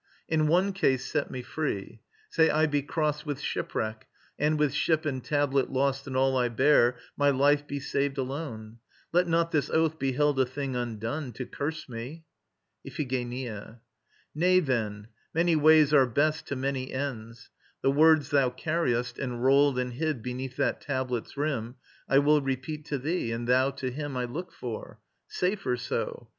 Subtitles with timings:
[0.27, 2.01] In one case set me free.
[2.27, 4.07] Say I be crossed With shipwreck,
[4.39, 8.79] and, with ship and tablet lost And all I bear, my life be saved alone:
[9.13, 12.23] Let not this oath be held a thing undone, To curse me.
[12.83, 13.79] IPHIGENIA.
[14.33, 17.51] Nay, then, many ways are best To many ends.
[17.83, 21.75] The words thou carriest Enrolled and hid beneath that tablet's rim,
[22.09, 24.99] I will repeat to thee, and thou to him I look for.
[25.27, 26.27] Safer so.